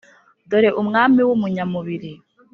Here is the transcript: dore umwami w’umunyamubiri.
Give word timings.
dore 0.49 0.69
umwami 0.81 1.21
w’umunyamubiri. 1.27 2.11